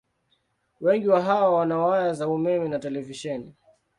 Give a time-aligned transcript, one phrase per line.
[0.81, 3.55] Wengi wa hawa wana waya za umeme na televisheni.